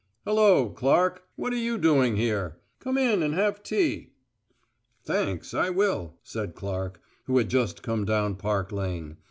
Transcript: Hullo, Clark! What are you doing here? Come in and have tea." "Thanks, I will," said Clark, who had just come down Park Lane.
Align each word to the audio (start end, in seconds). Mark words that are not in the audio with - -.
Hullo, 0.25 0.69
Clark! 0.71 1.25
What 1.35 1.53
are 1.53 1.57
you 1.57 1.77
doing 1.77 2.15
here? 2.15 2.57
Come 2.79 2.97
in 2.97 3.21
and 3.21 3.35
have 3.35 3.61
tea." 3.61 4.13
"Thanks, 5.03 5.53
I 5.53 5.69
will," 5.69 6.15
said 6.23 6.55
Clark, 6.55 6.99
who 7.25 7.37
had 7.37 7.51
just 7.51 7.83
come 7.83 8.03
down 8.03 8.33
Park 8.35 8.71
Lane. 8.71 9.17